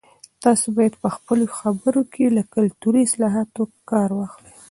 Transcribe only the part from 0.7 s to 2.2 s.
باید په خپلو خبرو